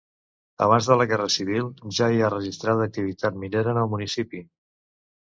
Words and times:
Abans 0.65 0.87
de 0.91 0.95
la 1.01 1.05
Guerra 1.11 1.27
Civil 1.33 1.69
ja 1.97 2.07
hi 2.15 2.23
ha 2.23 2.31
registrada 2.35 2.87
activitat 2.87 3.39
minera 3.45 3.73
en 3.75 3.81
el 3.83 3.93
municipi. 3.93 4.43